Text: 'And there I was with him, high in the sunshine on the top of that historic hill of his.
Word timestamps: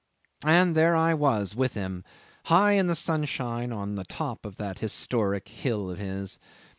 'And 0.43 0.75
there 0.75 0.95
I 0.95 1.13
was 1.13 1.55
with 1.55 1.75
him, 1.75 2.03
high 2.45 2.71
in 2.71 2.87
the 2.87 2.95
sunshine 2.95 3.71
on 3.71 3.93
the 3.93 4.03
top 4.03 4.47
of 4.47 4.55
that 4.55 4.79
historic 4.79 5.47
hill 5.47 5.91
of 5.91 5.99
his. 5.99 6.39